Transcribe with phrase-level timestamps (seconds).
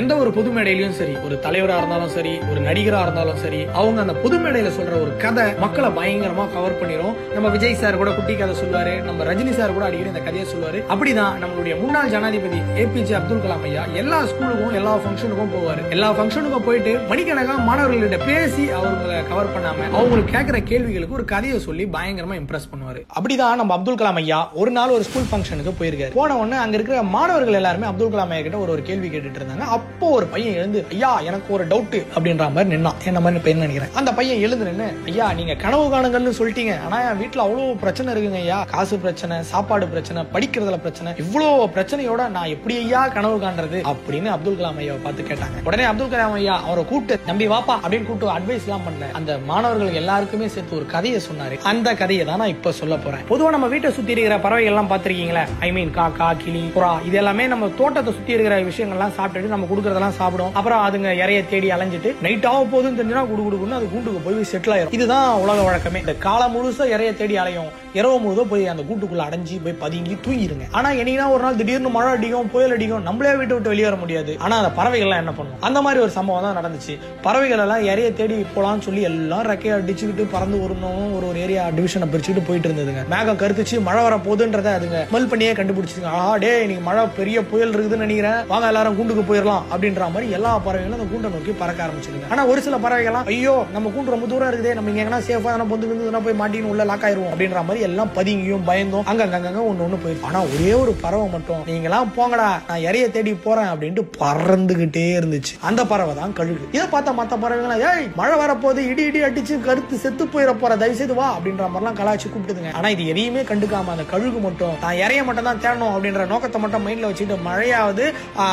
[0.00, 4.14] எந்த ஒரு பொது மேடையிலும் சரி ஒரு தலைவரா இருந்தாலும் சரி ஒரு நடிகரா இருந்தாலும் சரி அவங்க அந்த
[4.22, 7.14] பொது மேடையில சொல்ற ஒரு கதை மக்களை பயங்கரமா கவர் பண்ணிரும்.
[7.34, 10.78] நம்ம விஜய் சார் கூட குட்டி கதை சொல்லுவாரு நம்ம ரஜினி சார் கூட அடிக்கடி இந்த கதையை சொல்லுவாரு.
[10.92, 15.82] அப்படிதான் நம்மளுடைய முன்னாள் ஜனாதிபதி ஏபிஜே அப்துல் கலாம் ஐயா எல்லா ஸ்கூலுக்கும் எல்லா ஃபங்க்ஷனுக்கும் போவாரு.
[15.96, 21.86] எல்லா ஃபங்க்ஷனுக்கும் போயிட்டு மணிக்கணக்கா மாணவர்கள்ட்ட பேசி அவங்களை கவர் பண்ணாம அவங்களுக்கு கேட்கிற கேள்விகளுக்கு ஒரு கதையை சொல்லி
[21.98, 23.02] பயங்கரமா இம்ப்ரெஸ் பண்ணுவாரு.
[23.16, 26.14] அப்படிதான் நம்ம அப்துல் கலாம் ஐயா ஒரு நாள் ஒரு ஸ்கூல் ஃபங்க்ஷனுக்கு போயிருக்காரு.
[26.20, 29.66] போன உடனே அங்க இருக்கிற மாணவர்கள் எல்லாருமே அப்துல் கலாம் ஐயா கிட்ட ஒரு ஒரு கேள்வி கேட்டுட்டு இருந்தாங்க.
[29.90, 32.98] அப்போ ஒரு பையன் எழுந்து ஐயா எனக்கு ஒரு டவுட் அப்படின்ற மாதிரி நின்னான்.
[33.10, 33.92] என்ன மாதிரி பையன் நினைக்கிறேன்.
[34.00, 36.74] அந்த பையன் எழுந்து நின்னு ஐயா நீங்க கனவு காணுங்கள்னு சொல்லிட்டீங்க.
[36.84, 38.58] ஆனா என் வீட்டுல அவ்வளவு பிரச்சனை இருக்குங்க ஐயா.
[38.72, 41.12] காசு பிரச்சனை சாப்பாடு பிரச்சனை படிக்கிறதுல பிரச்சனை.
[41.22, 43.80] இவ்வளவு பிரச்சனையோட நான் எப்படி ஐயா கனவு காண்றது?
[43.92, 45.64] அப்படின்னு அப்துல் கலாம் ஐயாவை பார்த்து கேட்டாங்க.
[45.70, 49.98] உடனே அப்துல் கலாம் ஐயா அவரை கூப்பிட்டு நம்பி வாப்பா அப்படின்னு கூப்பிட்டு அட்வைஸ் எல்லாம் பண்ண அந்த மாணவர்கள்
[50.02, 51.58] எல்லாருக்குமே சேர்த்து ஒரு கதையை சொன்னாரு.
[51.72, 53.26] அந்த கதையை தான் நான் இப்ப சொல்ல போறேன்.
[53.32, 57.46] பொதுவா நம்ம வீட்டை சுத்தி இருக்கிற பறவைகள் எல்லாம் பாத்திருக்கீங்களா ஐ மீன் காக்கா கிளி புறா இது எல்லாமே
[57.54, 60.54] நம்ம தோட்டத்தை சுத்தி இருக்கிற விஷயங்கள்லாம் சாப்பிட்டுட்டு நம்ம கொடுக்கறதெல்லாம் சாப்பிடும்.
[60.60, 64.74] அப்புறம் அதுங்க இறைய தேடி அலைஞ்சிட்டு நைட் ஆக போதுன்னு தெரிஞ்சுனா குடு குடுக்குன்னு அது கூண்டுக்கு போய் செட்டில்
[64.76, 64.94] ஆயிரும்.
[64.98, 66.00] இதுதான் உலக வழக்கமே.
[66.04, 67.70] இந்த காலம் முழுசா இறைய தேடி அலையும்.
[67.98, 70.66] இரவு முழுதும் போய் அந்த கூட்டுக்குள்ள அடைஞ்சு போய் பதுங்கி தூங்கிருங்க.
[70.78, 74.32] ஆனா என்னைக்குனா ஒரு நாள் திடீர்னு மழை அடிக்கும் புயல் அடிக்கும் நம்மளே வீட்டு விட்டு வெளியே வர முடியாது.
[74.44, 75.58] ஆனா அந்த பறவைகள்லாம் என்ன பண்ணும்?
[75.68, 76.94] அந்த மாதிரி ஒரு சம்பவம் தான் நடந்துச்சு.
[77.26, 82.08] பறவைகள் எல்லாம் இறைய தேடி போலாம்னு சொல்லி எல்லாம் ரெக்கையை அடிச்சுக்கிட்டு பறந்து வரணும் ஒரு ஒரு ஏரியா டிவிஷனை
[82.12, 83.04] பிரிச்சுட்டு போயிட்டு இருந்ததுங்க.
[83.14, 87.74] மேகம் கருத்துச்சு மழை வர போதுன்றத அதுங்க மெல் பண்ணியே கண்டுபிடிச்சிருங்க ஆஹா டே இன்னைக்கு மழை பெரிய புயல்
[87.74, 88.40] இருக்குதுன்னு நினைக்கிறேன்.
[88.52, 92.60] வாங்க எல்லாரும் கூண்டுக்கு போயிடலாம் அப்படின்ற மாதிரி எல்லா பறவைகளும் அந்த கூண்டை நோக்கி பறக்க ஆரம்பிச்சிருங்க ஆனா ஒரு
[92.66, 96.24] சில பறவைகள்லாம் ஐயோ நம்ம கூண்டு ரொம்ப தூரம் இருக்குதே நம்ம இங்க எங்கன்னா சேஃபா தானே பொந்து விழுந்து
[96.26, 97.32] போய் மாட்டின்னு உள்ள லாக் ஆயிருவோம்.
[97.32, 101.62] அப்படின்ற மாதிரி எல்லாம் பதுங்கியும் பயந்தும் அங்க அங்கங்க ஒண்ணு ஒண்ணு போயிடும் ஆனா ஒரே ஒரு பறவை மட்டும்
[101.68, 105.54] நீங்க எல்லாம் போங்கடா நான் இறைய தேடி போறேன் அப்படின்ட்டு பறந்துகிட்டே இருந்துச்சு.
[105.68, 106.64] அந்த பறவை தான் கழுகு.
[106.76, 110.98] இதை பார்த்தா மத்த பறவைகள் ஏய் மழை வரப்போது இடி இடி அடிச்சு கருத்து செத்து போயிட போற தயவு
[111.00, 112.72] செய்து வா அப்படின்ற மாதிரிலாம் கலாச்சி கூப்பிட்டுதுங்க.
[112.80, 116.84] ஆனா இது எதையுமே கண்டுக்காம அந்த கழுகு மட்டும் நான் இறைய மட்டும் தான் தேடணும் அப்படின்ற நோக்கத்தை மட்டும்
[116.86, 118.06] மைண்ட்ல வச்சுட்டு மழையாவது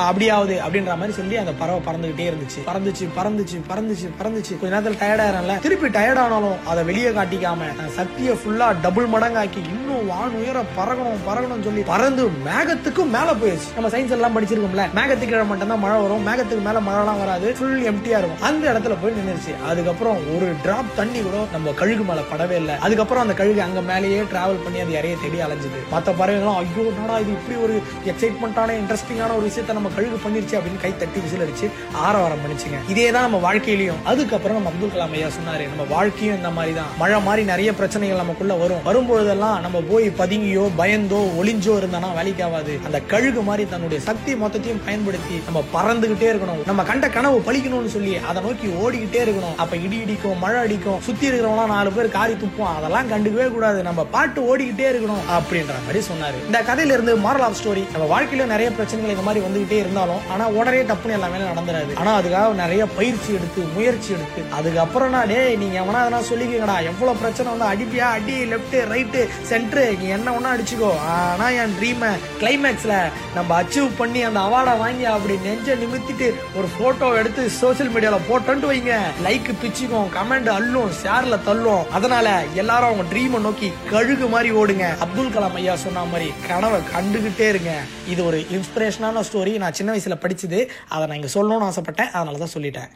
[0.09, 2.61] அப்படியாவது அப்படின்ற மாதிரி சொல்லி அந்த பறவை பறந்துகிட்டே இருந்துச்சு.
[2.69, 4.53] பறந்துச்சு பறந்துச்சு பறந்துச்சு பறந்துச்சு.
[4.59, 10.07] கொஞ்ச நேரத்தில் டயர்டாயிரம்ல திருப்பி டயர்ட் ஆனாலும் அதை வெளியே காட்டிக்காம நான் சக்தியை ஃபுல்லா டபுள் மடங்காக்கி இன்னும்
[10.11, 14.85] வான் உயர பறக்கணும் பறக்கணும்னு சொல்லி பறந்து மேகத்துக்கும் மேல போயிடுச்சு நம்ம சயின்ஸ் எல்லாம் படிச்சிருக்கோம்ல.
[14.97, 16.25] மேகத்துக்கு கீழே மட்டும் தான் மழை வரும்.
[16.27, 17.47] மேகத்துக்கு மேல மழைலாம் வராது.
[17.59, 18.43] ஃபுல் எம்டியா இருக்கும்.
[18.49, 22.75] அந்த இடத்துல போய் நின்றுச்சு அதுக்கப்புறம் ஒரு டிராப் தண்ணி கூட நம்ம கழுகு மேல படவே இல்லை.
[22.87, 25.79] அதுக்கப்புறம் அந்த கழுகு அங்க மேலேயே டிராவல் பண்ணி அந்த இறைய தேடி அலைஞ்சுது.
[25.93, 27.31] மத்த பறவைகளும் ஐயோ நாடா இது?
[27.37, 27.75] இப்படி ஒரு
[28.11, 31.69] எக்ஸைட்மெண்ட்டான இன்ட்ரெஸ்டிங்கான ஒரு விஷயத்த நம்ம கழுகு பண்ணிருச்சு அப்படின்னு கை தட்டி விசில் அடிச்சு
[32.07, 32.77] ஆரவாரம் பண்ணிச்சுங்க.
[32.93, 34.01] இதே தான் நம்ம வாழ்க்கையிலையும்.
[34.11, 38.21] அதுக்கப்புறம் நம்ம அப்துல் கலாம் ஐயா சொன்னாரு நம்ம வாழ்க்கையும் இந்த மாதிரி தான் மழை மாதிரி நிறைய பிரச்சனைகள்
[38.23, 38.83] நமக்குள்ள வரும்.
[38.87, 42.73] வரும்பொழுதெல்லாம் நம்ம போய் பதுங்கியோ பயந்தோ ஒளிஞ்சோ இருந்தானா வேலைக்கு ஆகாது.
[42.87, 46.61] அந்த கழுகு மாதிரி தன்னுடைய சக்தி மொத்தத்தையும் பயன்படுத்தி நம்ம பறந்துகிட்டே இருக்கணும்.
[46.69, 49.55] நம்ம கண்ட கனவு பழிக்கணும்னு சொல்லி அதை நோக்கி ஓடிக்கிட்டே இருக்கணும்.
[49.63, 52.71] அப்ப இடி இடிக்கும் மழை அடிக்கும் சுத்தி இருக்கிறவங்க நாலு பேர் காரி துப்பும்.
[52.77, 53.81] அதெல்லாம் கண்டுக்கவே கூடாது.
[53.89, 56.39] நம்ம பாட்டு ஓடிக்கிட்டே இருக்கணும் அப்படின்ற மாதிரி சொன்னாரு.
[56.49, 60.47] இந்த கதையில இருந்து மாரல் ஆஃப் ஸ்டோரி நம்ம வாழ்க்கையில நிறைய பிரச்சனைகள் இந்த மாதிரி வந்துகிட்டே இருந்தாலும் ஆனா
[60.59, 65.79] உடனே டப்புன்னு எல்லாமே நடந்துடாது ஆனா அதுக்காக நிறைய பயிற்சி எடுத்து முயற்சி எடுத்து அதுக்கப்புறம் நான் டேய் நீங்க
[65.79, 66.75] எவனா அதெல்லாம் சொல்லிக்கங்கடா.
[66.91, 68.07] எவ்வளவு பிரச்சனை வந்து அடிப்பியா?
[68.17, 70.99] அடி லெப்ட் ரைட்டு சென்டர் நீ என்ன ஒண்ணா அடிச்சுக்கோ.
[70.99, 72.11] ஆனா என் ட்ரீமை
[72.41, 72.95] கிளைமேக்ஸ்ல
[73.35, 78.71] நம்ம அச்சீவ் பண்ணி அந்த அவார்டை வாங்கி அப்படி நெஞ்ச நிமித்திட்டு ஒரு போட்டோ எடுத்து சோஷியல் மீடியால போட்டோன்ட்டு
[78.71, 78.95] வைங்க.
[79.23, 81.91] லைக் பிச்சுக்கும் கமெண்ட் அள்ளும் ஷேர்ல தள்ளும்.
[81.91, 84.97] அதனால எல்லாரும் அவங்க ட்ரீமை நோக்கி கழுகு மாதிரி ஓடுங்க.
[84.97, 87.73] அப்துல் கலாம் ஐயா சொன்ன மாதிரி கனவை கண்டுகிட்டே இருங்க.
[88.07, 90.66] இது ஒரு இன்ஸ்பிரேஷனான ஸ்டோரி நான் சின்ன வயசுல படிச்சது.
[90.89, 92.11] அதை நான் இங்க சொல்லணும்னு ஆசைப்பட்டேன்.
[92.11, 92.85] அதனால தான் சொல்லிட்டேன்.